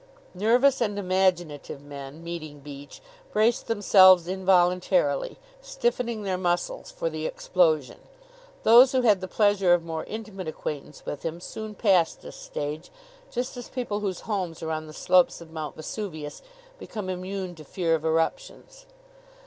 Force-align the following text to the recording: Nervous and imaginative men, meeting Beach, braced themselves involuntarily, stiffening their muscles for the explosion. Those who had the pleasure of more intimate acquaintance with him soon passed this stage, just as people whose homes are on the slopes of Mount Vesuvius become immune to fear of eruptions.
Nervous 0.33 0.81
and 0.81 0.97
imaginative 0.97 1.79
men, 1.79 2.23
meeting 2.23 2.59
Beach, 2.59 3.01
braced 3.31 3.67
themselves 3.67 4.27
involuntarily, 4.27 5.37
stiffening 5.61 6.23
their 6.23 6.39
muscles 6.39 6.89
for 6.89 7.07
the 7.07 7.27
explosion. 7.27 7.99
Those 8.63 8.93
who 8.93 9.01
had 9.01 9.21
the 9.21 9.27
pleasure 9.27 9.75
of 9.75 9.83
more 9.83 10.03
intimate 10.05 10.47
acquaintance 10.47 11.05
with 11.05 11.21
him 11.21 11.39
soon 11.39 11.75
passed 11.75 12.23
this 12.23 12.35
stage, 12.35 12.89
just 13.29 13.55
as 13.57 13.69
people 13.69 13.99
whose 13.99 14.21
homes 14.21 14.63
are 14.63 14.71
on 14.71 14.87
the 14.87 14.91
slopes 14.93 15.39
of 15.39 15.51
Mount 15.51 15.75
Vesuvius 15.75 16.41
become 16.79 17.07
immune 17.07 17.53
to 17.53 17.63
fear 17.63 17.93
of 17.93 18.03
eruptions. 18.03 18.87